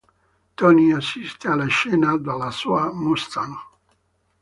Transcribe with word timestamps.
Tony 0.55 0.91
assiste 0.93 1.47
alla 1.47 1.67
scena 1.67 2.17
dalla 2.17 2.49
sua 2.49 2.91
Mustang. 2.91 3.53